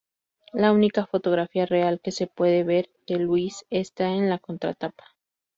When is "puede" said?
2.25-2.63